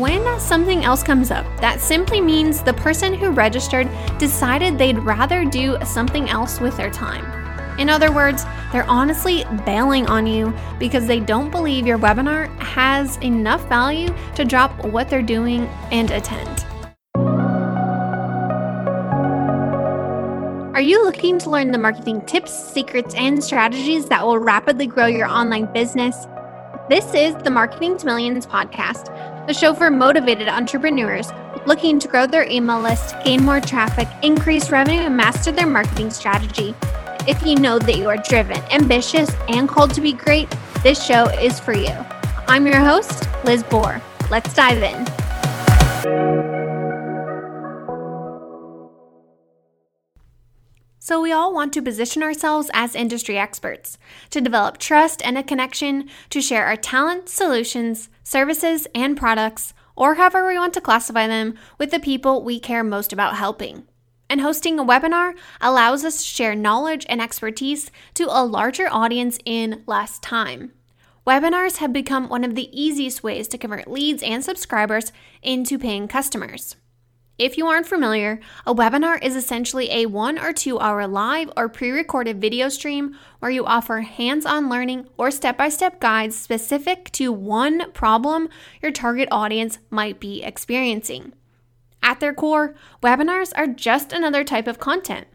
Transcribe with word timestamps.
When 0.00 0.40
something 0.40 0.82
else 0.82 1.02
comes 1.02 1.30
up, 1.30 1.44
that 1.60 1.78
simply 1.78 2.22
means 2.22 2.62
the 2.62 2.72
person 2.72 3.12
who 3.12 3.32
registered 3.32 3.86
decided 4.16 4.78
they'd 4.78 4.98
rather 4.98 5.44
do 5.44 5.76
something 5.84 6.30
else 6.30 6.58
with 6.58 6.74
their 6.78 6.88
time. 6.88 7.22
In 7.78 7.90
other 7.90 8.10
words, 8.10 8.46
they're 8.72 8.88
honestly 8.88 9.44
bailing 9.66 10.06
on 10.06 10.26
you 10.26 10.54
because 10.78 11.06
they 11.06 11.20
don't 11.20 11.50
believe 11.50 11.86
your 11.86 11.98
webinar 11.98 12.48
has 12.60 13.18
enough 13.18 13.68
value 13.68 14.08
to 14.36 14.46
drop 14.46 14.86
what 14.86 15.10
they're 15.10 15.20
doing 15.20 15.66
and 15.92 16.10
attend. 16.10 16.64
Are 20.74 20.80
you 20.80 21.04
looking 21.04 21.38
to 21.40 21.50
learn 21.50 21.72
the 21.72 21.78
marketing 21.78 22.22
tips, 22.22 22.54
secrets, 22.72 23.14
and 23.16 23.44
strategies 23.44 24.06
that 24.06 24.24
will 24.24 24.38
rapidly 24.38 24.86
grow 24.86 25.08
your 25.08 25.28
online 25.28 25.70
business? 25.74 26.26
This 26.90 27.14
is 27.14 27.36
the 27.44 27.50
Marketing 27.50 27.96
to 27.98 28.04
Millions 28.04 28.48
podcast, 28.48 29.46
the 29.46 29.54
show 29.54 29.72
for 29.72 29.92
motivated 29.92 30.48
entrepreneurs 30.48 31.30
looking 31.64 32.00
to 32.00 32.08
grow 32.08 32.26
their 32.26 32.42
email 32.50 32.80
list, 32.80 33.14
gain 33.22 33.44
more 33.44 33.60
traffic, 33.60 34.08
increase 34.24 34.72
revenue, 34.72 35.02
and 35.02 35.16
master 35.16 35.52
their 35.52 35.68
marketing 35.68 36.10
strategy. 36.10 36.74
If 37.28 37.46
you 37.46 37.54
know 37.54 37.78
that 37.78 37.96
you 37.96 38.08
are 38.08 38.16
driven, 38.16 38.58
ambitious, 38.72 39.30
and 39.48 39.68
called 39.68 39.94
to 39.94 40.00
be 40.00 40.12
great, 40.12 40.52
this 40.82 41.00
show 41.00 41.26
is 41.26 41.60
for 41.60 41.74
you. 41.74 41.94
I'm 42.48 42.66
your 42.66 42.80
host, 42.80 43.28
Liz 43.44 43.62
Boer. 43.62 44.02
Let's 44.28 44.52
dive 44.52 44.82
in. 44.82 45.19
So, 51.10 51.20
we 51.20 51.32
all 51.32 51.52
want 51.52 51.72
to 51.72 51.82
position 51.82 52.22
ourselves 52.22 52.70
as 52.72 52.94
industry 52.94 53.36
experts, 53.36 53.98
to 54.30 54.40
develop 54.40 54.78
trust 54.78 55.20
and 55.26 55.36
a 55.36 55.42
connection, 55.42 56.08
to 56.28 56.40
share 56.40 56.66
our 56.66 56.76
talents, 56.76 57.32
solutions, 57.32 58.08
services, 58.22 58.86
and 58.94 59.16
products, 59.16 59.74
or 59.96 60.14
however 60.14 60.46
we 60.46 60.56
want 60.56 60.72
to 60.74 60.80
classify 60.80 61.26
them, 61.26 61.56
with 61.78 61.90
the 61.90 61.98
people 61.98 62.44
we 62.44 62.60
care 62.60 62.84
most 62.84 63.12
about 63.12 63.34
helping. 63.34 63.88
And 64.28 64.40
hosting 64.40 64.78
a 64.78 64.84
webinar 64.84 65.32
allows 65.60 66.04
us 66.04 66.18
to 66.18 66.24
share 66.28 66.54
knowledge 66.54 67.04
and 67.08 67.20
expertise 67.20 67.90
to 68.14 68.26
a 68.30 68.46
larger 68.46 68.86
audience 68.88 69.40
in 69.44 69.82
less 69.86 70.20
time. 70.20 70.74
Webinars 71.26 71.78
have 71.78 71.92
become 71.92 72.28
one 72.28 72.44
of 72.44 72.54
the 72.54 72.70
easiest 72.70 73.24
ways 73.24 73.48
to 73.48 73.58
convert 73.58 73.90
leads 73.90 74.22
and 74.22 74.44
subscribers 74.44 75.10
into 75.42 75.76
paying 75.76 76.06
customers. 76.06 76.76
If 77.40 77.56
you 77.56 77.68
aren't 77.68 77.86
familiar, 77.86 78.38
a 78.66 78.74
webinar 78.74 79.18
is 79.22 79.34
essentially 79.34 79.90
a 79.90 80.04
one 80.04 80.38
or 80.38 80.52
two 80.52 80.78
hour 80.78 81.06
live 81.06 81.50
or 81.56 81.70
pre 81.70 81.90
recorded 81.90 82.38
video 82.38 82.68
stream 82.68 83.16
where 83.38 83.50
you 83.50 83.64
offer 83.64 84.02
hands 84.02 84.44
on 84.44 84.68
learning 84.68 85.06
or 85.16 85.30
step 85.30 85.56
by 85.56 85.70
step 85.70 86.00
guides 86.00 86.36
specific 86.36 87.10
to 87.12 87.32
one 87.32 87.92
problem 87.92 88.50
your 88.82 88.92
target 88.92 89.26
audience 89.32 89.78
might 89.88 90.20
be 90.20 90.42
experiencing. 90.42 91.32
At 92.02 92.20
their 92.20 92.34
core, 92.34 92.74
webinars 93.02 93.54
are 93.56 93.66
just 93.66 94.12
another 94.12 94.44
type 94.44 94.66
of 94.66 94.78
content 94.78 95.26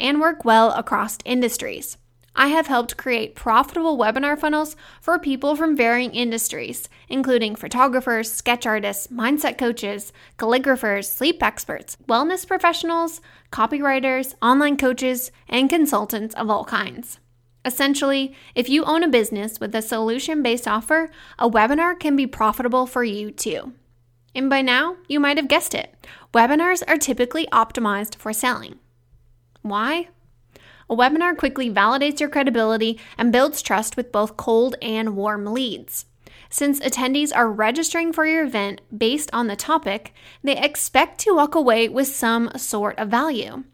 and 0.00 0.20
work 0.20 0.44
well 0.44 0.72
across 0.72 1.16
industries. 1.24 1.96
I 2.34 2.48
have 2.48 2.66
helped 2.66 2.96
create 2.96 3.34
profitable 3.34 3.98
webinar 3.98 4.38
funnels 4.38 4.74
for 5.00 5.18
people 5.18 5.54
from 5.54 5.76
varying 5.76 6.14
industries, 6.14 6.88
including 7.08 7.56
photographers, 7.56 8.32
sketch 8.32 8.64
artists, 8.64 9.08
mindset 9.08 9.58
coaches, 9.58 10.12
calligraphers, 10.38 11.04
sleep 11.04 11.42
experts, 11.42 11.98
wellness 12.08 12.46
professionals, 12.46 13.20
copywriters, 13.50 14.34
online 14.40 14.78
coaches, 14.78 15.30
and 15.48 15.68
consultants 15.68 16.34
of 16.34 16.48
all 16.48 16.64
kinds. 16.64 17.18
Essentially, 17.64 18.34
if 18.54 18.68
you 18.68 18.82
own 18.84 19.02
a 19.02 19.08
business 19.08 19.60
with 19.60 19.74
a 19.74 19.82
solution 19.82 20.42
based 20.42 20.66
offer, 20.66 21.10
a 21.38 21.48
webinar 21.48 21.98
can 21.98 22.16
be 22.16 22.26
profitable 22.26 22.86
for 22.86 23.04
you 23.04 23.30
too. 23.30 23.72
And 24.34 24.48
by 24.48 24.62
now, 24.62 24.96
you 25.06 25.20
might 25.20 25.36
have 25.36 25.48
guessed 25.48 25.74
it 25.74 25.94
webinars 26.32 26.82
are 26.88 26.96
typically 26.96 27.46
optimized 27.52 28.16
for 28.16 28.32
selling. 28.32 28.78
Why? 29.60 30.08
A 30.92 30.94
webinar 30.94 31.34
quickly 31.34 31.70
validates 31.70 32.20
your 32.20 32.28
credibility 32.28 33.00
and 33.16 33.32
builds 33.32 33.62
trust 33.62 33.96
with 33.96 34.12
both 34.12 34.36
cold 34.36 34.76
and 34.82 35.16
warm 35.16 35.46
leads. 35.46 36.04
Since 36.50 36.80
attendees 36.80 37.34
are 37.34 37.50
registering 37.50 38.12
for 38.12 38.26
your 38.26 38.44
event 38.44 38.82
based 38.94 39.30
on 39.32 39.46
the 39.46 39.56
topic, 39.56 40.12
they 40.42 40.54
expect 40.54 41.18
to 41.20 41.34
walk 41.34 41.54
away 41.54 41.88
with 41.88 42.08
some 42.08 42.50
sort 42.58 42.98
of 42.98 43.08
value, 43.08 43.64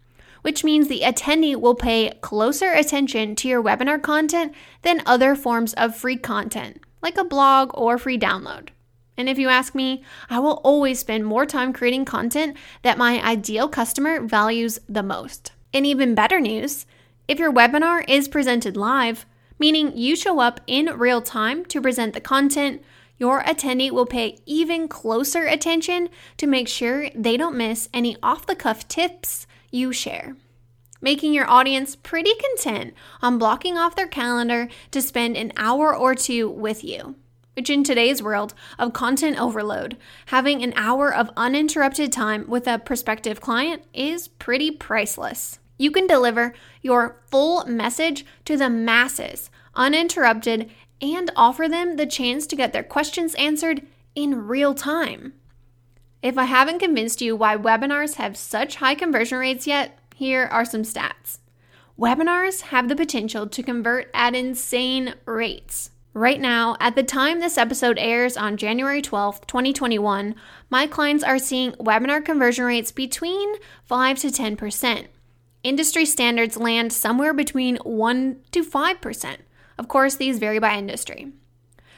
which 0.43 0.63
means 0.63 0.87
the 0.87 1.01
attendee 1.01 1.57
will 1.57 1.75
pay 1.75 2.13
closer 2.21 2.71
attention 2.71 3.35
to 3.35 3.49
your 3.49 3.65
webinar 3.65 4.01
content 4.01 4.55
than 4.83 5.03
other 5.05 5.35
forms 5.35 5.75
of 5.75 5.97
free 5.97 6.17
content, 6.17 6.81
like 7.03 7.19
a 7.19 7.25
blog 7.25 7.73
or 7.75 7.99
free 7.99 8.17
download. 8.17 8.69
And 9.17 9.29
if 9.29 9.41
you 9.41 9.49
ask 9.49 9.75
me, 9.75 10.05
I 10.31 10.39
will 10.39 10.61
always 10.63 11.01
spend 11.01 11.27
more 11.27 11.47
time 11.47 11.73
creating 11.73 12.05
content 12.05 12.57
that 12.83 12.97
my 12.97 13.21
ideal 13.29 13.69
customer 13.69 14.21
values 14.21 14.79
the 14.89 15.03
most. 15.03 15.51
And 15.75 15.85
even 15.85 16.15
better 16.15 16.41
news 16.41 16.87
if 17.29 17.39
your 17.39 17.53
webinar 17.53 18.03
is 18.09 18.27
presented 18.27 18.77
live, 18.77 19.27
meaning 19.59 19.97
you 19.97 20.17
show 20.17 20.41
up 20.41 20.61
in 20.67 20.87
real 20.99 21.21
time 21.21 21.65
to 21.67 21.81
present 21.81 22.15
the 22.15 22.21
content, 22.21 22.83
your 23.19 23.43
attendee 23.43 23.91
will 23.91 24.07
pay 24.07 24.39
even 24.47 24.89
closer 24.89 25.45
attention 25.45 26.09
to 26.39 26.47
make 26.47 26.69
sure 26.69 27.11
they 27.15 27.37
don't 27.37 27.57
miss 27.57 27.89
any 27.93 28.17
off 28.23 28.47
the 28.47 28.57
cuff 28.57 28.89
tips 28.89 29.47
you 29.71 29.93
share. 29.93 30.37
Making 31.01 31.35
your 31.35 31.49
audience 31.49 31.95
pretty 31.95 32.33
content 32.35 32.95
on 33.21 33.39
blocking 33.39 33.77
off 33.77 33.95
their 33.95 34.09
calendar 34.09 34.69
to 34.91 35.03
spend 35.03 35.37
an 35.37 35.53
hour 35.57 35.95
or 35.95 36.15
two 36.15 36.49
with 36.49 36.83
you 36.83 37.15
which 37.59 37.71
in 37.71 37.83
today's 37.83 38.23
world 38.23 38.55
of 38.79 38.93
content 38.93 39.37
overload, 39.37 39.97
having 40.27 40.63
an 40.63 40.73
hour 40.77 41.13
of 41.13 41.29
uninterrupted 41.37 42.13
time 42.13 42.45
with 42.47 42.69
a 42.69 42.79
prospective 42.79 43.41
client 43.41 43.83
is 43.93 44.29
pretty 44.29 44.71
priceless. 44.71 45.59
You 45.79 45.91
can 45.91 46.07
deliver 46.07 46.55
your 46.83 47.21
full 47.31 47.65
message 47.65 48.27
to 48.45 48.57
the 48.57 48.69
masses 48.69 49.51
uninterrupted 49.75 50.71
and 51.01 51.31
offer 51.37 51.69
them 51.69 51.97
the 51.97 52.07
chance 52.07 52.47
to 52.49 52.57
get 52.57 52.73
their 52.73 52.83
questions 52.83 53.35
answered 53.37 53.87
in 54.15 54.47
real 54.49 54.75
time. 54.75 55.33
If 56.21 56.37
I 56.37 56.45
haven't 56.45 56.81
convinced 56.81 57.21
you 57.21 57.37
why 57.37 57.57
webinars 57.57 58.17
have 58.17 58.37
such 58.37 58.77
high 58.77 58.97
conversion 58.97 59.39
rates 59.39 59.67
yet, 59.69 59.97
here 60.17 60.49
are 60.51 60.65
some 60.65 60.83
stats. 60.83 61.39
Webinars 61.97 62.63
have 62.63 62.89
the 62.89 62.97
potential 62.97 63.47
to 63.47 63.63
convert 63.63 64.11
at 64.13 64.35
insane 64.35 65.15
rates. 65.25 65.91
Right 66.13 66.41
now, 66.41 66.77
at 66.81 66.97
the 66.97 67.05
time 67.05 67.39
this 67.39 67.57
episode 67.57 67.99
airs 67.99 68.37
on 68.37 68.57
January 68.57 69.01
12th, 69.01 69.47
2021, 69.47 70.35
my 70.71 70.87
clients 70.89 71.23
are 71.23 71.39
seeing 71.39 71.73
webinar 71.73 72.25
conversion 72.25 72.65
rates 72.65 72.91
between 72.91 73.55
5 73.85 74.19
to 74.19 74.29
10%. 74.29 75.07
Industry 75.63 76.05
standards 76.05 76.57
land 76.57 76.93
somewhere 76.93 77.35
between 77.35 77.77
1 77.77 78.37
to 78.53 78.65
5%. 78.65 79.37
Of 79.77 79.89
course, 79.89 80.17
these 80.17 80.39
vary 80.39 80.59
by 80.59 80.77
industry. 80.77 81.33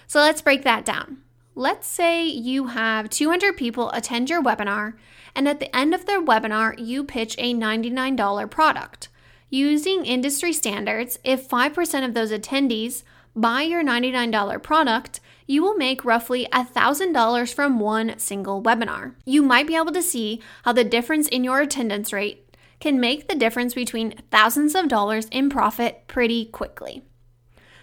So 0.07 0.21
let's 0.21 0.43
break 0.43 0.65
that 0.65 0.85
down. 0.85 1.19
Let's 1.55 1.87
say 1.87 2.25
you 2.25 2.69
have 2.69 3.11
200 3.11 3.57
people 3.57 3.91
attend 3.91 4.31
your 4.31 4.43
webinar, 4.43 4.95
and 5.35 5.47
at 5.47 5.61
the 5.61 5.75
end 5.77 5.95
of 5.95 6.07
their 6.07 6.23
webinar, 6.23 6.75
you 6.79 7.05
pitch 7.05 7.35
a 7.39 7.55
$99 7.55 8.51
product. 8.51 9.09
Using 9.51 10.07
industry 10.07 10.53
standards, 10.53 11.19
if 11.23 11.49
5% 11.49 12.05
of 12.05 12.15
those 12.15 12.33
attendees 12.33 13.03
buy 13.37 13.63
your 13.63 13.85
$99 13.85 14.63
product, 14.63 15.21
you 15.47 15.63
will 15.63 15.75
make 15.75 16.05
roughly 16.05 16.47
$1,000 16.53 17.53
from 17.53 17.81
one 17.81 18.19
single 18.19 18.63
webinar. 18.63 19.15
You 19.25 19.43
might 19.43 19.67
be 19.67 19.77
able 19.77 19.93
to 19.93 20.03
see 20.03 20.41
how 20.65 20.73
the 20.73 20.85
difference 20.85 21.29
in 21.29 21.45
your 21.45 21.61
attendance 21.61 22.13
rate 22.13 22.47
can 22.81 22.99
make 22.99 23.29
the 23.29 23.35
difference 23.35 23.75
between 23.75 24.15
thousands 24.31 24.75
of 24.75 24.89
dollars 24.89 25.27
in 25.31 25.51
profit 25.51 26.09
pretty 26.09 26.47
quickly. 26.47 27.03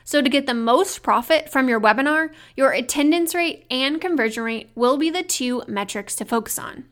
So, 0.03 0.22
to 0.22 0.30
get 0.30 0.46
the 0.47 0.53
most 0.53 1.03
profit 1.03 1.50
from 1.50 1.68
your 1.68 1.81
webinar, 1.81 2.30
your 2.56 2.72
attendance 2.72 3.35
rate 3.35 3.66
and 3.69 4.00
conversion 4.00 4.44
rate 4.44 4.72
will 4.74 4.97
be 4.97 5.09
the 5.09 5.24
two 5.24 5.63
metrics 5.67 6.16
to 6.16 6.26
focus 6.26 6.58
on. 6.58 6.85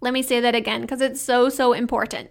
Let 0.00 0.12
me 0.12 0.22
say 0.22 0.38
that 0.40 0.54
again 0.54 0.82
because 0.82 1.00
it's 1.00 1.20
so, 1.20 1.48
so 1.48 1.72
important. 1.72 2.30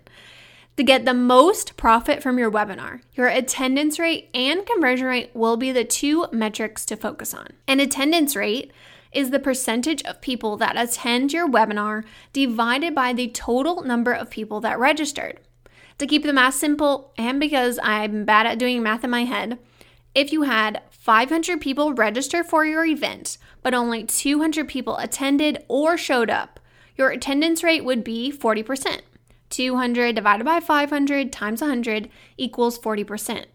To 0.78 0.84
get 0.84 1.06
the 1.06 1.14
most 1.16 1.76
profit 1.76 2.22
from 2.22 2.38
your 2.38 2.52
webinar, 2.52 3.02
your 3.14 3.28
attendance 3.28 3.98
rate 3.98 4.30
and 4.32 4.64
conversion 4.64 5.08
rate 5.08 5.32
will 5.34 5.58
be 5.58 5.72
the 5.72 5.84
two 5.84 6.28
metrics 6.32 6.86
to 6.86 6.96
focus 6.96 7.34
on. 7.34 7.48
An 7.68 7.80
attendance 7.80 8.36
rate 8.36 8.72
is 9.18 9.32
the 9.32 9.40
percentage 9.40 10.04
of 10.04 10.22
people 10.22 10.58
that 10.58 10.78
attend 10.78 11.34
your 11.34 11.50
webinar 11.50 12.04
divided 12.34 12.94
by 12.94 13.12
the 13.12 13.28
total 13.30 13.82
number 13.82 14.14
of 14.14 14.30
people 14.30 14.62
that 14.62 14.78
registered. 14.78 15.40
To 15.98 16.06
keep 16.06 16.22
the 16.22 16.32
math 16.32 16.54
simple, 16.54 17.14
and 17.18 17.40
because 17.40 17.80
I'm 17.82 18.26
bad 18.26 18.46
at 18.46 18.60
doing 18.60 18.84
math 18.84 19.04
in 19.04 19.10
my 19.10 19.26
head, 19.26 19.58
if 20.14 20.32
you 20.32 20.44
had 20.44 20.84
500 20.92 21.60
people 21.60 21.96
register 21.96 22.44
for 22.44 22.64
your 22.64 22.86
event, 22.86 23.40
but 23.64 23.74
only 23.74 24.04
200 24.04 24.68
people 24.68 24.98
attended 24.98 25.66
or 25.68 25.98
showed 25.98 26.30
up, 26.30 26.60
your 26.96 27.10
attendance 27.10 27.64
rate 27.64 27.84
would 27.84 28.04
be 28.04 28.32
40%. 28.32 29.02
200 29.50 30.14
divided 30.14 30.44
by 30.44 30.60
500 30.60 31.34
times 31.34 31.62
100 31.62 32.08
equals 32.38 32.78
40%. 32.78 33.46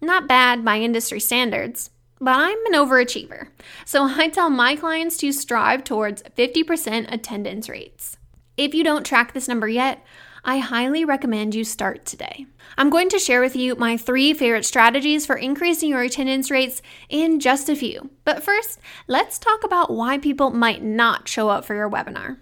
Not 0.00 0.28
bad 0.28 0.64
by 0.64 0.78
industry 0.78 1.18
standards. 1.18 1.90
But 2.20 2.34
I'm 2.34 2.66
an 2.66 2.72
overachiever. 2.72 3.48
So 3.84 4.04
I 4.04 4.28
tell 4.28 4.50
my 4.50 4.76
clients 4.76 5.16
to 5.18 5.32
strive 5.32 5.84
towards 5.84 6.22
50% 6.22 7.12
attendance 7.12 7.68
rates. 7.68 8.16
If 8.56 8.74
you 8.74 8.82
don't 8.82 9.06
track 9.06 9.32
this 9.32 9.48
number 9.48 9.68
yet, 9.68 10.04
I 10.44 10.58
highly 10.58 11.04
recommend 11.04 11.54
you 11.54 11.64
start 11.64 12.04
today. 12.04 12.46
I'm 12.76 12.90
going 12.90 13.08
to 13.10 13.18
share 13.18 13.40
with 13.40 13.56
you 13.56 13.74
my 13.76 13.96
three 13.96 14.32
favorite 14.32 14.64
strategies 14.64 15.26
for 15.26 15.36
increasing 15.36 15.90
your 15.90 16.02
attendance 16.02 16.50
rates 16.50 16.80
in 17.08 17.40
just 17.40 17.68
a 17.68 17.76
few. 17.76 18.10
But 18.24 18.42
first, 18.42 18.78
let's 19.06 19.38
talk 19.38 19.64
about 19.64 19.90
why 19.92 20.18
people 20.18 20.50
might 20.50 20.82
not 20.82 21.28
show 21.28 21.48
up 21.48 21.64
for 21.64 21.74
your 21.74 21.90
webinar. 21.90 22.38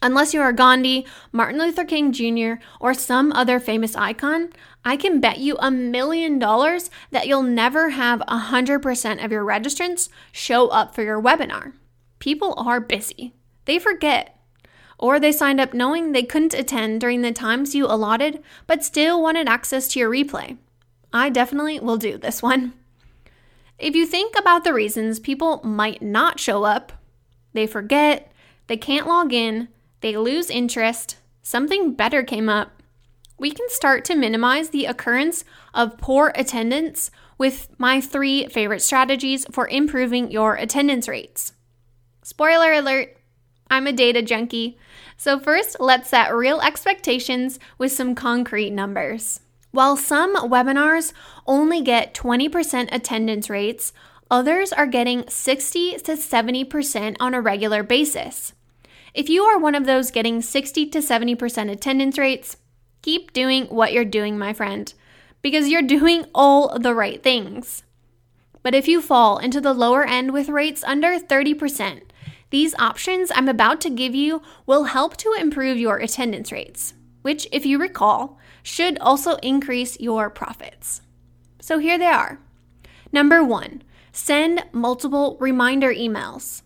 Unless 0.00 0.32
you 0.32 0.40
are 0.40 0.52
Gandhi, 0.52 1.06
Martin 1.32 1.58
Luther 1.58 1.84
King 1.84 2.12
Jr., 2.12 2.62
or 2.80 2.94
some 2.94 3.32
other 3.32 3.58
famous 3.58 3.96
icon, 3.96 4.50
I 4.84 4.96
can 4.96 5.20
bet 5.20 5.38
you 5.38 5.56
a 5.58 5.70
million 5.70 6.38
dollars 6.38 6.88
that 7.10 7.26
you'll 7.26 7.42
never 7.42 7.90
have 7.90 8.22
100% 8.28 9.24
of 9.24 9.32
your 9.32 9.44
registrants 9.44 10.08
show 10.30 10.68
up 10.68 10.94
for 10.94 11.02
your 11.02 11.20
webinar. 11.20 11.72
People 12.20 12.54
are 12.56 12.80
busy, 12.80 13.34
they 13.64 13.78
forget. 13.78 14.38
Or 14.98 15.18
they 15.18 15.32
signed 15.32 15.60
up 15.60 15.74
knowing 15.74 16.12
they 16.12 16.22
couldn't 16.22 16.54
attend 16.54 17.00
during 17.00 17.22
the 17.22 17.32
times 17.32 17.74
you 17.74 17.86
allotted, 17.86 18.42
but 18.66 18.84
still 18.84 19.20
wanted 19.20 19.48
access 19.48 19.88
to 19.88 19.98
your 19.98 20.10
replay. 20.10 20.58
I 21.12 21.28
definitely 21.28 21.80
will 21.80 21.96
do 21.96 22.18
this 22.18 22.42
one. 22.42 22.74
If 23.78 23.94
you 23.94 24.06
think 24.06 24.34
about 24.38 24.64
the 24.64 24.74
reasons 24.74 25.20
people 25.20 25.60
might 25.64 26.02
not 26.02 26.40
show 26.40 26.64
up, 26.64 26.92
they 27.52 27.66
forget, 27.66 28.32
they 28.66 28.76
can't 28.76 29.06
log 29.06 29.32
in, 29.32 29.68
they 30.00 30.16
lose 30.16 30.50
interest, 30.50 31.16
something 31.42 31.94
better 31.94 32.22
came 32.22 32.48
up, 32.48 32.78
we 33.38 33.50
can 33.52 33.68
start 33.68 34.04
to 34.06 34.16
minimize 34.16 34.70
the 34.70 34.86
occurrence 34.86 35.44
of 35.72 35.96
poor 35.98 36.32
attendance 36.34 37.10
with 37.38 37.68
my 37.78 38.00
three 38.00 38.46
favorite 38.48 38.82
strategies 38.82 39.46
for 39.50 39.68
improving 39.68 40.30
your 40.30 40.56
attendance 40.56 41.06
rates. 41.06 41.52
Spoiler 42.22 42.72
alert, 42.72 43.16
I'm 43.70 43.86
a 43.86 43.92
data 43.92 44.22
junkie. 44.22 44.76
So, 45.16 45.38
first, 45.38 45.76
let's 45.78 46.08
set 46.08 46.34
real 46.34 46.60
expectations 46.60 47.58
with 47.76 47.92
some 47.92 48.14
concrete 48.14 48.70
numbers. 48.70 49.40
While 49.70 49.96
some 49.96 50.34
webinars 50.34 51.12
only 51.46 51.82
get 51.82 52.14
20% 52.14 52.88
attendance 52.90 53.50
rates, 53.50 53.92
others 54.30 54.72
are 54.72 54.86
getting 54.86 55.28
60 55.28 55.98
to 55.98 56.12
70% 56.12 57.16
on 57.20 57.34
a 57.34 57.40
regular 57.40 57.82
basis. 57.82 58.54
If 59.18 59.28
you 59.28 59.42
are 59.42 59.58
one 59.58 59.74
of 59.74 59.84
those 59.84 60.12
getting 60.12 60.40
60 60.40 60.90
to 60.90 61.00
70% 61.00 61.72
attendance 61.72 62.18
rates, 62.18 62.56
keep 63.02 63.32
doing 63.32 63.64
what 63.64 63.92
you're 63.92 64.04
doing, 64.04 64.38
my 64.38 64.52
friend, 64.52 64.94
because 65.42 65.68
you're 65.68 65.82
doing 65.82 66.26
all 66.32 66.78
the 66.78 66.94
right 66.94 67.20
things. 67.20 67.82
But 68.62 68.76
if 68.76 68.86
you 68.86 69.02
fall 69.02 69.38
into 69.38 69.60
the 69.60 69.74
lower 69.74 70.04
end 70.04 70.32
with 70.32 70.48
rates 70.48 70.84
under 70.84 71.18
30%, 71.18 72.02
these 72.50 72.76
options 72.76 73.32
I'm 73.34 73.48
about 73.48 73.80
to 73.80 73.90
give 73.90 74.14
you 74.14 74.40
will 74.66 74.84
help 74.84 75.16
to 75.16 75.34
improve 75.36 75.78
your 75.78 75.96
attendance 75.96 76.52
rates, 76.52 76.94
which, 77.22 77.48
if 77.50 77.66
you 77.66 77.80
recall, 77.80 78.38
should 78.62 79.00
also 79.00 79.34
increase 79.42 79.98
your 79.98 80.30
profits. 80.30 81.00
So 81.60 81.80
here 81.80 81.98
they 81.98 82.06
are. 82.06 82.38
Number 83.10 83.42
one, 83.42 83.82
send 84.12 84.62
multiple 84.70 85.36
reminder 85.40 85.92
emails. 85.92 86.62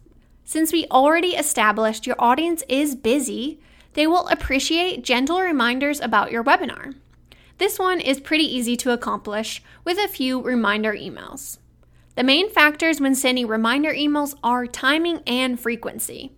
Since 0.53 0.71
we 0.71 0.85
already 0.91 1.29
established 1.29 2.07
your 2.07 2.17
audience 2.19 2.63
is 2.69 2.95
busy, 2.95 3.59
they 3.95 4.07
will 4.07 4.29
appreciate 4.29 5.03
gentle 5.03 5.41
reminders 5.41 5.99
about 5.99 6.31
your 6.31 6.45
webinar. 6.45 6.95
This 7.57 7.79
one 7.79 8.01
is 8.01 8.21
pretty 8.21 8.45
easy 8.45 8.77
to 8.77 8.91
accomplish 8.91 9.63
with 9.83 9.97
a 9.97 10.09
few 10.09 10.43
reminder 10.43 10.93
emails. 10.93 11.57
The 12.17 12.23
main 12.23 12.51
factors 12.51 13.01
when 13.01 13.15
sending 13.15 13.47
reminder 13.47 13.95
emails 13.95 14.35
are 14.45 14.67
timing 14.67 15.21
and 15.27 15.59
frequency. 15.59 16.33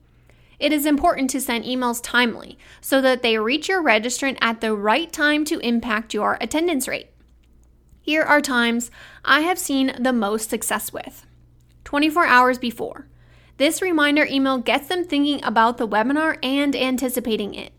It 0.61 0.73
is 0.73 0.87
important 0.87 1.29
to 1.31 1.41
send 1.41 1.65
emails 1.65 2.01
timely 2.01 2.57
so 2.81 3.01
that 3.01 3.23
they 3.23 3.37
reach 3.37 3.69
your 3.69 3.83
registrant 3.83 4.39
at 4.41 4.61
the 4.61 4.77
right 4.77 5.13
time 5.13 5.45
to 5.47 5.59
impact 5.59 6.15
your 6.15 6.39
attendance 6.41 6.87
rate. 6.87 7.11
Here 8.01 8.23
are 8.23 8.41
times 8.41 8.93
I 9.25 9.41
have 9.41 9.59
seen 9.59 9.93
the 9.99 10.13
most 10.13 10.51
success 10.51 10.93
with 10.93 11.27
24 11.83 12.27
hours 12.27 12.59
before. 12.59 13.09
This 13.57 13.81
reminder 13.81 14.25
email 14.25 14.59
gets 14.59 14.89
them 14.89 15.05
thinking 15.05 15.43
about 15.45 15.79
the 15.79 15.87
webinar 15.87 16.39
and 16.43 16.75
anticipating 16.75 17.55
it. 17.55 17.73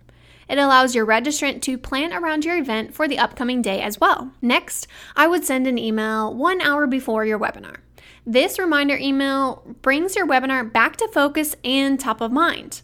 It 0.48 0.57
allows 0.57 0.95
your 0.95 1.06
registrant 1.06 1.62
to 1.63 1.77
plan 1.77 2.13
around 2.13 2.45
your 2.45 2.57
event 2.57 2.94
for 2.94 3.07
the 3.07 3.18
upcoming 3.18 3.62
day 3.62 3.81
as 3.81 4.00
well. 4.00 4.31
Next, 4.42 4.88
I 5.16 5.27
would 5.27 5.44
send 5.44 5.68
an 5.68 5.77
email 5.77 6.33
one 6.33 6.62
hour 6.62 6.88
before 6.88 7.25
your 7.25 7.39
webinar. 7.39 7.77
This 8.25 8.57
reminder 8.57 8.95
email 8.95 9.63
brings 9.81 10.16
your 10.16 10.27
webinar 10.27 10.72
back 10.72 10.98
to 10.98 11.07
focus 11.07 11.56
and 11.63 12.00
top 12.00 12.21
of 12.21 12.31
mind. 12.31 12.81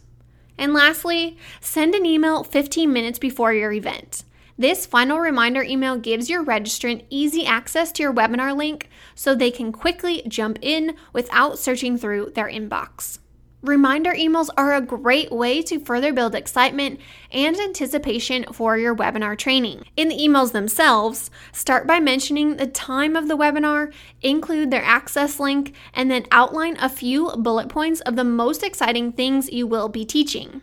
And 0.58 0.74
lastly, 0.74 1.38
send 1.60 1.94
an 1.94 2.04
email 2.04 2.44
15 2.44 2.92
minutes 2.92 3.18
before 3.18 3.52
your 3.52 3.72
event. 3.72 4.24
This 4.62 4.86
final 4.86 5.18
reminder 5.18 5.64
email 5.64 5.96
gives 5.96 6.30
your 6.30 6.44
registrant 6.44 7.04
easy 7.10 7.44
access 7.44 7.90
to 7.90 8.02
your 8.04 8.14
webinar 8.14 8.56
link 8.56 8.88
so 9.16 9.34
they 9.34 9.50
can 9.50 9.72
quickly 9.72 10.22
jump 10.28 10.56
in 10.62 10.94
without 11.12 11.58
searching 11.58 11.98
through 11.98 12.30
their 12.36 12.46
inbox. 12.46 13.18
Reminder 13.62 14.12
emails 14.12 14.50
are 14.56 14.72
a 14.72 14.80
great 14.80 15.32
way 15.32 15.62
to 15.62 15.80
further 15.80 16.12
build 16.12 16.36
excitement 16.36 17.00
and 17.32 17.56
anticipation 17.56 18.44
for 18.52 18.78
your 18.78 18.94
webinar 18.94 19.36
training. 19.36 19.82
In 19.96 20.08
the 20.08 20.16
emails 20.16 20.52
themselves, 20.52 21.28
start 21.50 21.88
by 21.88 21.98
mentioning 21.98 22.56
the 22.56 22.68
time 22.68 23.16
of 23.16 23.26
the 23.26 23.36
webinar, 23.36 23.92
include 24.20 24.70
their 24.70 24.84
access 24.84 25.40
link, 25.40 25.74
and 25.92 26.08
then 26.08 26.26
outline 26.30 26.76
a 26.76 26.88
few 26.88 27.32
bullet 27.36 27.68
points 27.68 28.00
of 28.02 28.14
the 28.14 28.22
most 28.22 28.62
exciting 28.62 29.10
things 29.10 29.50
you 29.50 29.66
will 29.66 29.88
be 29.88 30.04
teaching. 30.04 30.62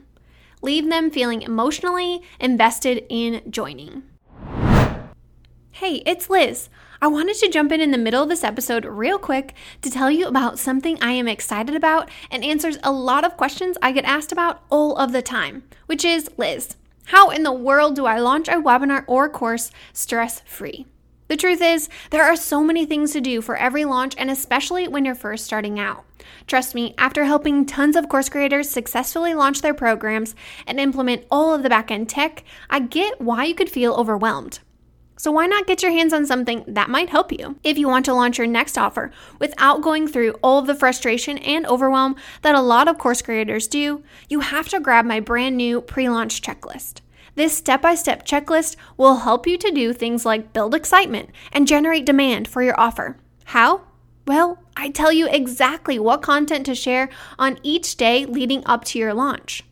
Leave 0.62 0.90
them 0.90 1.10
feeling 1.10 1.42
emotionally 1.42 2.22
invested 2.40 3.06
in 3.10 3.42
joining. 3.50 4.04
Hey, 5.72 6.04
it's 6.06 6.30
Liz. 6.30 6.70
I 7.02 7.08
wanted 7.08 7.38
to 7.38 7.48
jump 7.48 7.72
in 7.72 7.80
in 7.80 7.92
the 7.92 7.98
middle 7.98 8.24
of 8.24 8.28
this 8.28 8.44
episode 8.44 8.84
real 8.84 9.18
quick 9.18 9.54
to 9.82 9.90
tell 9.90 10.12
you 10.12 10.28
about 10.28 10.60
something 10.60 11.02
I 11.02 11.12
am 11.12 11.30
excited 11.30 11.74
about 11.74 12.10
and 12.30 12.44
answers 12.44 12.78
a 12.84 12.92
lot 12.92 13.24
of 13.24 13.38
questions 13.38 13.78
I 13.82 13.94
get 13.94 14.04
asked 14.04 14.34
about 14.34 14.62
all 14.70 14.98
of 14.98 15.14
the 15.14 15.22
time, 15.22 15.64
which 15.86 16.04
is 16.04 16.30
Liz, 16.36 16.76
how 17.06 17.30
in 17.30 17.44
the 17.44 17.54
world 17.54 17.96
do 17.96 18.06
I 18.06 18.20
launch 18.20 18.50
a 18.50 18.62
webinar 18.62 19.06
or 19.08 19.30
course 19.30 19.72
stress 19.94 20.42
free? 20.42 20.86
The 21.30 21.38
truth 21.38 21.62
is, 21.62 21.90
there 22.10 22.24
are 22.24 22.36
so 22.36 22.64
many 22.64 22.88
things 22.88 23.14
to 23.14 23.22
do 23.22 23.40
for 23.40 23.56
every 23.56 23.86
launch, 23.86 24.16
and 24.18 24.32
especially 24.32 24.88
when 24.88 25.06
you're 25.06 25.14
first 25.14 25.46
starting 25.46 25.80
out. 25.80 26.04
Trust 26.48 26.74
me, 26.74 26.96
after 26.98 27.24
helping 27.24 27.68
tons 27.68 27.96
of 27.96 28.10
course 28.10 28.30
creators 28.30 28.68
successfully 28.68 29.36
launch 29.36 29.62
their 29.62 29.76
programs 29.76 30.34
and 30.66 30.80
implement 30.80 31.26
all 31.30 31.54
of 31.54 31.62
the 31.62 31.70
backend 31.70 32.08
tech, 32.08 32.44
I 32.68 32.80
get 32.80 33.22
why 33.22 33.46
you 33.46 33.54
could 33.54 33.70
feel 33.70 33.94
overwhelmed. 33.94 34.60
So, 35.18 35.32
why 35.32 35.46
not 35.46 35.68
get 35.68 35.84
your 35.84 35.92
hands 35.92 36.14
on 36.14 36.26
something 36.26 36.64
that 36.66 36.90
might 36.90 37.10
help 37.10 37.32
you? 37.32 37.60
If 37.64 37.78
you 37.78 37.88
want 37.88 38.06
to 38.06 38.14
launch 38.14 38.40
your 38.40 38.48
next 38.48 38.76
offer 38.76 39.12
without 39.38 39.84
going 39.84 40.08
through 40.08 40.32
all 40.42 40.58
of 40.58 40.66
the 40.66 40.74
frustration 40.74 41.38
and 41.40 41.68
overwhelm 41.68 42.16
that 42.42 42.56
a 42.56 42.62
lot 42.62 42.88
of 42.88 42.98
course 42.98 43.22
creators 43.22 43.68
do, 43.68 44.02
you 44.30 44.40
have 44.40 44.68
to 44.70 44.80
grab 44.80 45.06
my 45.06 45.20
brand 45.20 45.58
new 45.58 45.82
pre 45.82 46.10
launch 46.10 46.42
checklist. 46.42 47.02
This 47.36 47.58
step 47.58 47.82
by 47.82 47.96
step 47.96 48.26
checklist 48.26 48.76
will 48.98 49.18
help 49.18 49.48
you 49.48 49.58
to 49.58 49.72
do 49.72 49.94
things 49.94 50.26
like 50.26 50.54
build 50.54 50.76
excitement 50.76 51.30
and 51.52 51.68
generate 51.68 52.06
demand 52.06 52.48
for 52.48 52.62
your 52.62 52.80
offer. 52.80 53.18
How? 53.46 53.82
Well, 54.28 54.60
I 54.78 54.90
tell 54.90 55.12
you 55.12 55.28
exactly 55.28 55.98
what 55.98 56.22
content 56.22 56.66
to 56.68 56.76
share 56.76 57.10
on 57.38 57.60
each 57.64 57.96
day 57.96 58.26
leading 58.26 58.64
up 58.66 58.86
to 58.86 59.00
your 59.00 59.14
launch. 59.14 59.64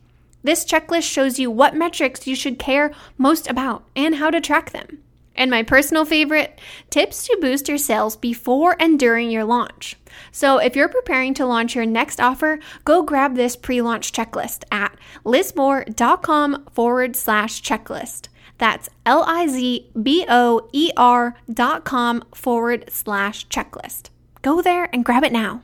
This 0.42 0.64
checklist 0.64 1.10
shows 1.10 1.38
you 1.38 1.50
what 1.50 1.74
metrics 1.74 2.26
you 2.26 2.34
should 2.34 2.58
care 2.58 2.92
most 3.16 3.48
about 3.48 3.84
and 3.94 4.16
how 4.16 4.30
to 4.30 4.40
track 4.40 4.70
them. 4.70 4.98
And 5.38 5.52
my 5.52 5.62
personal 5.62 6.04
favorite 6.04 6.60
tips 6.90 7.26
to 7.28 7.38
boost 7.40 7.68
your 7.68 7.78
sales 7.78 8.16
before 8.16 8.76
and 8.80 8.98
during 8.98 9.30
your 9.30 9.44
launch. 9.44 9.94
So, 10.32 10.58
if 10.58 10.74
you're 10.74 10.88
preparing 10.88 11.32
to 11.34 11.46
launch 11.46 11.76
your 11.76 11.86
next 11.86 12.20
offer, 12.20 12.58
go 12.84 13.02
grab 13.02 13.36
this 13.36 13.54
pre 13.54 13.80
launch 13.80 14.10
checklist 14.10 14.64
at 14.72 14.96
lizboer.com 15.24 16.66
forward 16.72 17.14
slash 17.14 17.62
checklist. 17.62 18.26
That's 18.58 18.88
L 19.06 19.22
I 19.28 19.46
Z 19.46 19.90
B 20.02 20.26
O 20.28 20.68
E 20.72 20.90
R 20.96 21.36
dot 21.48 21.84
com 21.84 22.24
forward 22.34 22.86
slash 22.90 23.46
checklist. 23.46 24.10
Go 24.42 24.60
there 24.60 24.88
and 24.92 25.04
grab 25.04 25.22
it 25.22 25.32
now. 25.32 25.62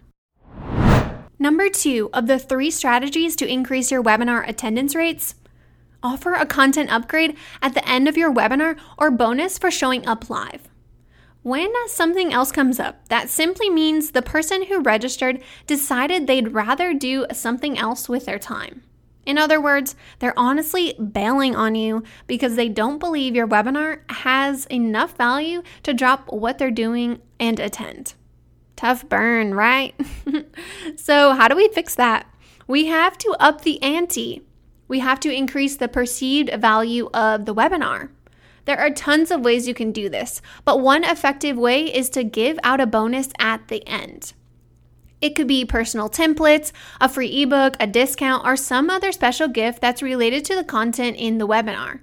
Number 1.36 1.68
two 1.68 2.10
of 2.12 2.28
the 2.28 2.38
three 2.38 2.70
strategies 2.70 3.34
to 3.36 3.46
increase 3.46 3.90
your 3.90 4.04
webinar 4.04 4.48
attendance 4.48 4.94
rates 4.94 5.34
offer 6.04 6.34
a 6.34 6.46
content 6.46 6.92
upgrade 6.92 7.36
at 7.60 7.74
the 7.74 7.88
end 7.88 8.06
of 8.06 8.16
your 8.16 8.32
webinar 8.32 8.78
or 8.98 9.10
bonus 9.10 9.58
for 9.58 9.70
showing 9.70 10.06
up 10.06 10.30
live. 10.30 10.68
When 11.42 11.72
something 11.88 12.32
else 12.32 12.52
comes 12.52 12.78
up, 12.78 13.08
that 13.08 13.28
simply 13.28 13.68
means 13.68 14.10
the 14.10 14.22
person 14.22 14.64
who 14.64 14.80
registered 14.80 15.42
decided 15.66 16.26
they'd 16.26 16.54
rather 16.54 16.94
do 16.94 17.26
something 17.32 17.76
else 17.76 18.08
with 18.08 18.26
their 18.26 18.38
time. 18.38 18.82
In 19.26 19.38
other 19.38 19.60
words, 19.60 19.96
they're 20.18 20.38
honestly 20.38 20.94
bailing 20.94 21.56
on 21.56 21.74
you 21.74 22.02
because 22.26 22.56
they 22.56 22.68
don't 22.68 22.98
believe 22.98 23.34
your 23.34 23.48
webinar 23.48 24.00
has 24.10 24.66
enough 24.66 25.16
value 25.16 25.62
to 25.82 25.94
drop 25.94 26.32
what 26.32 26.58
they're 26.58 26.70
doing 26.70 27.20
and 27.40 27.58
attend. 27.58 28.14
Tough 28.76 29.08
burn, 29.08 29.54
right? 29.54 29.94
so, 30.96 31.32
how 31.32 31.48
do 31.48 31.56
we 31.56 31.68
fix 31.68 31.94
that? 31.94 32.26
We 32.66 32.86
have 32.86 33.16
to 33.18 33.36
up 33.38 33.62
the 33.62 33.82
ante. 33.82 34.42
We 34.88 35.00
have 35.00 35.20
to 35.20 35.32
increase 35.32 35.76
the 35.76 35.88
perceived 35.88 36.52
value 36.54 37.08
of 37.14 37.46
the 37.46 37.54
webinar. 37.54 38.10
There 38.64 38.78
are 38.78 38.90
tons 38.90 39.30
of 39.30 39.44
ways 39.44 39.68
you 39.68 39.74
can 39.74 39.92
do 39.92 40.08
this, 40.08 40.40
but 40.64 40.80
one 40.80 41.04
effective 41.04 41.56
way 41.56 41.94
is 41.94 42.08
to 42.10 42.24
give 42.24 42.58
out 42.62 42.80
a 42.80 42.86
bonus 42.86 43.28
at 43.38 43.68
the 43.68 43.86
end. 43.86 44.32
It 45.20 45.34
could 45.34 45.46
be 45.46 45.64
personal 45.64 46.10
templates, 46.10 46.72
a 47.00 47.08
free 47.08 47.42
ebook, 47.42 47.76
a 47.80 47.86
discount, 47.86 48.46
or 48.46 48.56
some 48.56 48.90
other 48.90 49.12
special 49.12 49.48
gift 49.48 49.80
that's 49.80 50.02
related 50.02 50.44
to 50.46 50.54
the 50.54 50.64
content 50.64 51.16
in 51.16 51.38
the 51.38 51.48
webinar. 51.48 52.00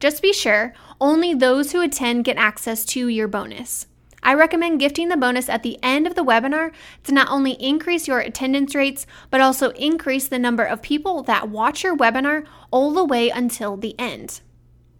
Just 0.00 0.22
be 0.22 0.32
sure 0.32 0.74
only 1.00 1.34
those 1.34 1.72
who 1.72 1.80
attend 1.80 2.24
get 2.24 2.36
access 2.36 2.84
to 2.86 3.08
your 3.08 3.28
bonus. 3.28 3.86
I 4.24 4.32
recommend 4.32 4.80
gifting 4.80 5.08
the 5.10 5.18
bonus 5.18 5.50
at 5.50 5.62
the 5.62 5.78
end 5.82 6.06
of 6.06 6.14
the 6.14 6.24
webinar 6.24 6.72
to 7.04 7.12
not 7.12 7.28
only 7.28 7.52
increase 7.62 8.08
your 8.08 8.20
attendance 8.20 8.74
rates, 8.74 9.06
but 9.30 9.42
also 9.42 9.68
increase 9.72 10.28
the 10.28 10.38
number 10.38 10.64
of 10.64 10.80
people 10.80 11.22
that 11.24 11.50
watch 11.50 11.84
your 11.84 11.94
webinar 11.94 12.46
all 12.70 12.90
the 12.92 13.04
way 13.04 13.28
until 13.28 13.76
the 13.76 13.94
end. 13.98 14.40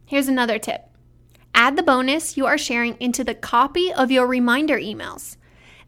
Here's 0.04 0.28
another 0.28 0.58
tip 0.58 0.90
add 1.54 1.76
the 1.76 1.82
bonus 1.82 2.36
you 2.36 2.44
are 2.44 2.58
sharing 2.58 2.96
into 3.00 3.24
the 3.24 3.34
copy 3.34 3.90
of 3.90 4.10
your 4.10 4.26
reminder 4.26 4.78
emails. 4.78 5.36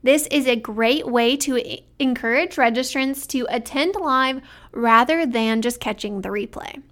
This 0.03 0.27
is 0.29 0.47
a 0.47 0.57
great 0.57 1.07
way 1.07 1.37
to 1.39 1.61
encourage 1.99 2.57
registrants 2.57 3.27
to 3.29 3.47
attend 3.51 3.97
live 3.97 4.41
rather 4.73 5.27
than 5.27 5.61
just 5.61 5.81
catching 5.81 6.23
the 6.23 6.29
replay. 6.31 6.83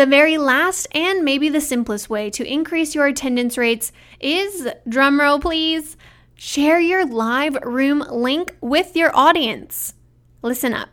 The 0.00 0.06
very 0.06 0.38
last 0.38 0.86
and 0.92 1.26
maybe 1.26 1.50
the 1.50 1.60
simplest 1.60 2.08
way 2.08 2.30
to 2.30 2.50
increase 2.50 2.94
your 2.94 3.04
attendance 3.04 3.58
rates 3.58 3.92
is 4.18 4.66
drumroll 4.88 5.42
please, 5.42 5.98
share 6.34 6.80
your 6.80 7.04
live 7.04 7.58
room 7.62 8.02
link 8.10 8.56
with 8.62 8.96
your 8.96 9.14
audience. 9.14 9.92
Listen 10.40 10.72
up. 10.72 10.88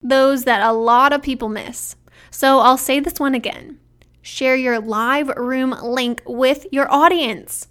Those 0.00 0.44
that 0.44 0.62
a 0.62 0.72
lot 0.72 1.12
of 1.12 1.20
people 1.20 1.50
miss. 1.50 1.96
So 2.30 2.60
I'll 2.60 2.78
say 2.78 3.00
this 3.00 3.20
one 3.20 3.34
again. 3.34 3.78
Share 4.22 4.56
your 4.56 4.80
live 4.80 5.28
room 5.36 5.76
link 5.82 6.22
with 6.24 6.66
your 6.72 6.90
audience. 6.90 7.68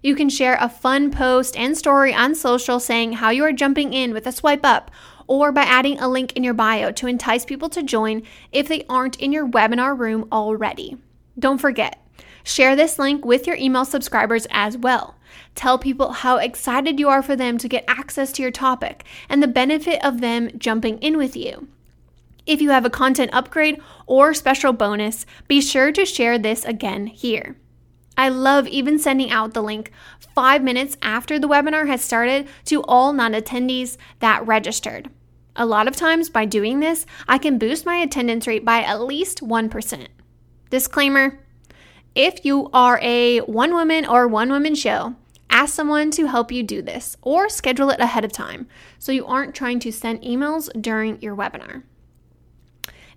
You 0.00 0.14
can 0.14 0.28
share 0.28 0.58
a 0.60 0.68
fun 0.68 1.10
post 1.10 1.56
and 1.56 1.76
story 1.76 2.14
on 2.14 2.36
social 2.36 2.78
saying 2.78 3.14
how 3.14 3.30
you 3.30 3.42
are 3.42 3.50
jumping 3.50 3.92
in 3.92 4.12
with 4.12 4.28
a 4.28 4.32
swipe 4.32 4.64
up 4.64 4.92
or 5.26 5.52
by 5.52 5.62
adding 5.62 5.98
a 5.98 6.08
link 6.08 6.32
in 6.34 6.44
your 6.44 6.54
bio 6.54 6.90
to 6.92 7.06
entice 7.06 7.44
people 7.44 7.68
to 7.70 7.82
join 7.82 8.22
if 8.52 8.68
they 8.68 8.84
aren't 8.88 9.20
in 9.20 9.32
your 9.32 9.46
webinar 9.46 9.98
room 9.98 10.28
already. 10.30 10.96
Don't 11.38 11.58
forget, 11.58 12.00
share 12.44 12.76
this 12.76 12.98
link 12.98 13.24
with 13.24 13.46
your 13.46 13.56
email 13.56 13.84
subscribers 13.84 14.46
as 14.50 14.76
well. 14.76 15.16
Tell 15.54 15.78
people 15.78 16.12
how 16.12 16.36
excited 16.36 17.00
you 17.00 17.08
are 17.08 17.22
for 17.22 17.36
them 17.36 17.58
to 17.58 17.68
get 17.68 17.84
access 17.88 18.32
to 18.32 18.42
your 18.42 18.50
topic 18.50 19.04
and 19.28 19.42
the 19.42 19.48
benefit 19.48 20.04
of 20.04 20.20
them 20.20 20.50
jumping 20.58 20.98
in 20.98 21.16
with 21.16 21.36
you. 21.36 21.68
If 22.46 22.60
you 22.62 22.70
have 22.70 22.84
a 22.84 22.90
content 22.90 23.32
upgrade 23.34 23.80
or 24.06 24.32
special 24.32 24.72
bonus, 24.72 25.26
be 25.48 25.60
sure 25.60 25.90
to 25.92 26.06
share 26.06 26.38
this 26.38 26.64
again 26.64 27.08
here. 27.08 27.56
I 28.16 28.28
love 28.28 28.66
even 28.68 28.98
sending 28.98 29.30
out 29.30 29.52
the 29.52 29.62
link 29.62 29.92
five 30.34 30.62
minutes 30.62 30.96
after 31.02 31.38
the 31.38 31.48
webinar 31.48 31.86
has 31.88 32.02
started 32.02 32.48
to 32.66 32.82
all 32.84 33.12
non 33.12 33.32
attendees 33.32 33.96
that 34.20 34.46
registered. 34.46 35.10
A 35.56 35.66
lot 35.66 35.88
of 35.88 35.96
times, 35.96 36.28
by 36.28 36.44
doing 36.44 36.80
this, 36.80 37.06
I 37.26 37.38
can 37.38 37.58
boost 37.58 37.86
my 37.86 37.96
attendance 37.96 38.46
rate 38.46 38.64
by 38.64 38.82
at 38.82 39.00
least 39.00 39.40
1%. 39.40 40.06
Disclaimer 40.70 41.40
if 42.14 42.46
you 42.46 42.70
are 42.72 42.98
a 43.02 43.40
one 43.40 43.74
woman 43.74 44.06
or 44.06 44.26
one 44.26 44.48
woman 44.48 44.74
show, 44.74 45.16
ask 45.50 45.74
someone 45.74 46.10
to 46.12 46.26
help 46.26 46.50
you 46.50 46.62
do 46.62 46.80
this 46.80 47.14
or 47.20 47.50
schedule 47.50 47.90
it 47.90 48.00
ahead 48.00 48.24
of 48.24 48.32
time 48.32 48.66
so 48.98 49.12
you 49.12 49.26
aren't 49.26 49.54
trying 49.54 49.78
to 49.80 49.92
send 49.92 50.22
emails 50.22 50.70
during 50.80 51.20
your 51.20 51.36
webinar. 51.36 51.82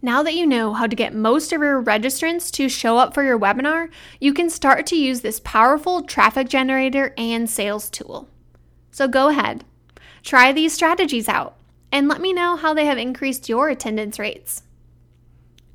Now 0.02 0.22
that 0.24 0.34
you 0.34 0.46
know 0.46 0.74
how 0.74 0.86
to 0.86 0.98
get 0.98 1.14
most 1.14 1.54
of 1.54 1.62
your 1.62 1.82
registrants 1.82 2.52
to 2.52 2.68
show 2.68 2.98
up 2.98 3.14
for 3.14 3.24
your 3.24 3.40
webinar, 3.40 3.90
you 4.20 4.34
can 4.34 4.50
start 4.50 4.86
to 4.88 4.98
use 4.98 5.22
this 5.22 5.42
powerful 5.42 6.04
traffic 6.04 6.50
generator 6.50 7.14
and 7.18 7.50
sales 7.50 7.90
tool. 7.90 8.30
So 8.92 9.08
go 9.08 9.30
ahead, 9.30 9.64
try 10.24 10.52
these 10.52 10.74
strategies 10.74 11.30
out, 11.30 11.56
and 11.92 12.08
let 12.08 12.22
me 12.22 12.34
know 12.34 12.56
how 12.56 12.74
they 12.74 12.86
have 12.86 12.98
increased 12.98 13.50
your 13.50 13.70
attendance 13.70 14.20
rates. 14.20 14.64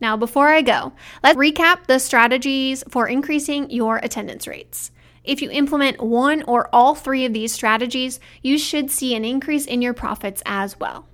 Now, 0.01 0.17
before 0.17 0.49
I 0.49 0.63
go, 0.63 0.93
let's 1.23 1.39
recap 1.39 1.87
the 1.87 1.99
strategies 1.99 2.85
for 2.89 3.09
increasing 3.09 3.71
your 3.71 3.99
attendance 3.99 4.47
rates. 4.47 4.91
If 5.25 5.41
you 5.41 5.51
implement 5.51 6.03
one 6.03 6.43
or 6.43 6.69
all 6.73 6.95
three 6.95 7.25
of 7.25 7.33
these 7.33 7.53
strategies, 7.53 8.21
you 8.43 8.59
should 8.59 8.91
see 8.91 9.15
an 9.15 9.25
increase 9.25 9.65
in 9.65 9.81
your 9.81 9.95
profits 9.95 10.43
as 10.45 10.79
well. 10.79 11.07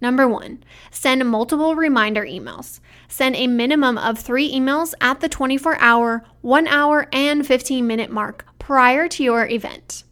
Number 0.00 0.28
one, 0.28 0.62
send 0.90 1.24
multiple 1.28 1.74
reminder 1.74 2.22
emails. 2.24 2.80
Send 3.08 3.36
a 3.36 3.46
minimum 3.46 3.96
of 3.96 4.18
three 4.18 4.52
emails 4.52 4.94
at 5.00 5.20
the 5.20 5.28
24 5.28 5.78
hour, 5.78 6.24
1 6.42 6.66
hour, 6.66 7.06
and 7.12 7.46
15 7.46 7.86
minute 7.86 8.10
mark 8.10 8.44
prior 8.58 9.08
to 9.08 9.22
your 9.22 9.46
event. 9.46 10.02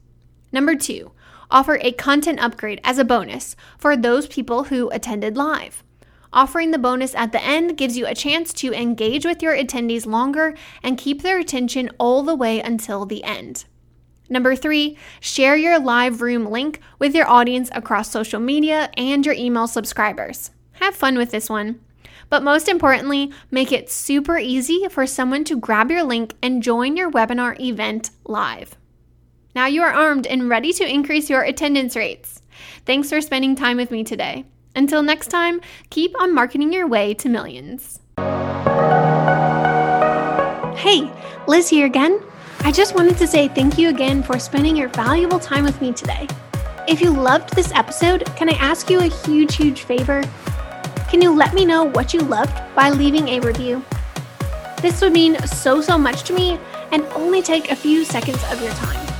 Number 0.52 0.76
two, 0.76 1.10
offer 1.54 1.78
a 1.80 1.92
content 1.92 2.40
upgrade 2.40 2.80
as 2.82 2.98
a 2.98 3.04
bonus 3.04 3.54
for 3.78 3.96
those 3.96 4.26
people 4.26 4.64
who 4.64 4.90
attended 4.90 5.36
live. 5.36 5.84
Offering 6.32 6.72
the 6.72 6.78
bonus 6.78 7.14
at 7.14 7.30
the 7.30 7.42
end 7.42 7.76
gives 7.76 7.96
you 7.96 8.06
a 8.06 8.14
chance 8.14 8.52
to 8.54 8.74
engage 8.74 9.24
with 9.24 9.40
your 9.40 9.56
attendees 9.56 10.04
longer 10.04 10.54
and 10.82 10.98
keep 10.98 11.22
their 11.22 11.38
attention 11.38 11.90
all 11.96 12.24
the 12.24 12.34
way 12.34 12.60
until 12.60 13.06
the 13.06 13.22
end. 13.22 13.66
Number 14.28 14.56
three, 14.56 14.98
share 15.20 15.56
your 15.56 15.78
live 15.78 16.20
room 16.20 16.50
link 16.50 16.80
with 16.98 17.14
your 17.14 17.28
audience 17.28 17.70
across 17.72 18.10
social 18.10 18.40
media 18.40 18.90
and 18.96 19.24
your 19.24 19.36
email 19.36 19.68
subscribers. 19.68 20.50
Have 20.80 20.96
fun 20.96 21.16
with 21.16 21.30
this 21.30 21.48
one. 21.48 21.78
But 22.30 22.42
most 22.42 22.68
importantly, 22.68 23.32
make 23.52 23.70
it 23.70 23.88
super 23.88 24.38
easy 24.38 24.88
for 24.90 25.06
someone 25.06 25.44
to 25.44 25.56
grab 25.56 25.88
your 25.88 26.02
link 26.02 26.34
and 26.42 26.64
join 26.64 26.96
your 26.96 27.12
webinar 27.12 27.60
event 27.60 28.10
live. 28.24 28.76
Now 29.54 29.66
you 29.66 29.82
are 29.82 29.92
armed 29.92 30.26
and 30.26 30.48
ready 30.48 30.72
to 30.72 30.84
increase 30.84 31.30
your 31.30 31.42
attendance 31.42 31.94
rates. 31.94 32.42
Thanks 32.86 33.08
for 33.08 33.20
spending 33.20 33.54
time 33.54 33.76
with 33.76 33.92
me 33.92 34.02
today. 34.02 34.44
Until 34.74 35.02
next 35.02 35.28
time, 35.28 35.60
keep 35.90 36.20
on 36.20 36.34
marketing 36.34 36.72
your 36.72 36.88
way 36.88 37.14
to 37.14 37.28
millions. 37.28 38.00
Hey, 40.76 41.08
Liz 41.46 41.68
here 41.68 41.86
again. 41.86 42.20
I 42.60 42.72
just 42.72 42.96
wanted 42.96 43.16
to 43.18 43.28
say 43.28 43.46
thank 43.46 43.78
you 43.78 43.90
again 43.90 44.24
for 44.24 44.40
spending 44.40 44.76
your 44.76 44.88
valuable 44.88 45.38
time 45.38 45.62
with 45.62 45.80
me 45.80 45.92
today. 45.92 46.26
If 46.88 47.00
you 47.00 47.10
loved 47.10 47.54
this 47.54 47.70
episode, 47.72 48.26
can 48.34 48.48
I 48.48 48.54
ask 48.54 48.90
you 48.90 48.98
a 48.98 49.04
huge, 49.06 49.54
huge 49.54 49.82
favor? 49.82 50.22
Can 51.08 51.22
you 51.22 51.32
let 51.32 51.54
me 51.54 51.64
know 51.64 51.84
what 51.84 52.12
you 52.12 52.20
loved 52.20 52.60
by 52.74 52.90
leaving 52.90 53.28
a 53.28 53.40
review? 53.40 53.84
This 54.82 55.00
would 55.00 55.12
mean 55.12 55.38
so, 55.46 55.80
so 55.80 55.96
much 55.96 56.24
to 56.24 56.32
me 56.32 56.58
and 56.90 57.04
only 57.14 57.40
take 57.40 57.70
a 57.70 57.76
few 57.76 58.04
seconds 58.04 58.42
of 58.50 58.60
your 58.60 58.72
time. 58.72 59.13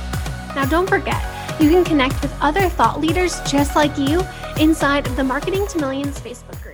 Now, 0.55 0.65
don't 0.65 0.87
forget, 0.87 1.21
you 1.59 1.69
can 1.69 1.83
connect 1.83 2.21
with 2.21 2.33
other 2.41 2.69
thought 2.69 3.01
leaders 3.01 3.41
just 3.41 3.75
like 3.75 3.97
you 3.97 4.23
inside 4.57 5.05
of 5.05 5.15
the 5.17 5.23
Marketing 5.23 5.67
to 5.67 5.77
Millions 5.79 6.17
Facebook. 6.19 6.64